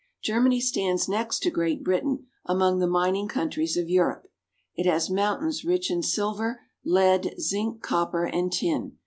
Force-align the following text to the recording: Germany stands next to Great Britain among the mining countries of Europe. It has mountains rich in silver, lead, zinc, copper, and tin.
Germany 0.23 0.59
stands 0.59 1.07
next 1.07 1.41
to 1.43 1.51
Great 1.51 1.83
Britain 1.83 2.25
among 2.45 2.79
the 2.79 2.87
mining 2.87 3.27
countries 3.27 3.77
of 3.77 3.87
Europe. 3.87 4.25
It 4.75 4.87
has 4.87 5.11
mountains 5.11 5.63
rich 5.63 5.91
in 5.91 6.01
silver, 6.01 6.61
lead, 6.83 7.35
zinc, 7.39 7.83
copper, 7.83 8.25
and 8.25 8.51
tin. 8.51 8.97